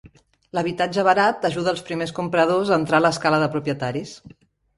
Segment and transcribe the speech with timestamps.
[0.57, 4.17] L'habitatge barat ajuda als primers compradors a entrar a l'escala de propietaris.